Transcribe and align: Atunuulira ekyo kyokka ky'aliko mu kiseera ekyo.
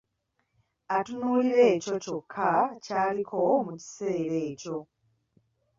Atunuulira 0.97 1.61
ekyo 1.73 1.95
kyokka 2.03 2.49
ky'aliko 2.83 3.37
mu 3.65 3.73
kiseera 3.81 4.37
ekyo. 4.49 4.77